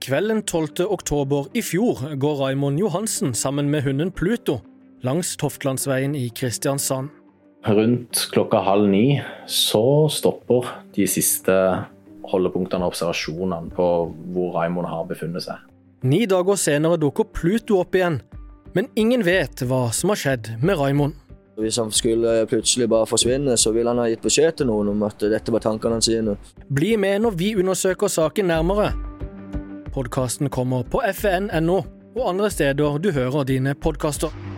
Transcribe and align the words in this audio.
Kvelden 0.00 0.42
12. 0.42 0.86
oktober 0.88 1.46
i 1.54 1.62
fjor 1.62 2.00
går 2.16 2.38
Raimond 2.40 2.78
Johansen 2.80 3.34
sammen 3.34 3.68
med 3.70 3.82
hunden 3.84 4.10
Pluto 4.10 4.58
langs 5.04 5.36
Toftlandsveien 5.36 6.14
i 6.14 6.28
Kristiansand. 6.34 7.08
Rundt 7.68 8.28
klokka 8.32 8.62
halv 8.64 8.88
ni 8.88 9.20
så 9.46 10.08
stopper 10.08 10.72
de 10.96 11.06
siste 11.06 11.54
holdepunktene 12.30 12.86
og 12.86 12.94
observasjonene 12.94 13.68
på 13.76 13.88
hvor 14.32 14.54
Raimond 14.56 14.88
har 14.88 15.04
befunnet 15.10 15.44
seg. 15.44 15.60
Ni 16.02 16.24
dager 16.24 16.56
senere 16.56 16.96
dukker 17.00 17.28
Pluto 17.36 17.82
opp 17.82 17.94
igjen, 17.94 18.22
men 18.72 18.88
ingen 18.96 19.26
vet 19.26 19.60
hva 19.68 19.90
som 19.92 20.14
har 20.14 20.22
skjedd 20.22 20.54
med 20.64 20.80
Raimond. 20.80 21.18
Hvis 21.60 21.76
han 21.76 21.92
skulle 21.92 22.46
plutselig 22.48 22.88
bare 22.88 23.06
forsvinne, 23.06 23.56
så 23.60 23.72
ville 23.76 23.92
han 23.92 24.00
ha 24.00 24.08
gitt 24.08 24.24
beskjed 24.24 24.60
til 24.60 24.70
noen 24.70 24.92
om 24.94 25.06
at 25.06 25.20
dette 25.20 25.52
var 25.52 25.64
tankene 25.64 26.00
sine. 26.04 26.36
Bli 26.72 26.94
med 26.96 27.26
når 27.26 27.36
vi 27.36 27.54
undersøker 27.60 28.08
saken 28.08 28.48
nærmere. 28.48 28.92
Podkasten 29.94 30.48
kommer 30.48 30.86
på 30.86 31.02
fn.no 31.12 31.82
og 32.16 32.28
andre 32.28 32.50
steder 32.50 32.98
du 32.98 33.12
hører 33.14 33.44
dine 33.46 33.74
podkaster. 33.74 34.49